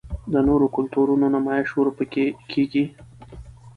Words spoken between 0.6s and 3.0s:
کلتورونو نمائش ورپکښې کـــــــــــــــــېږي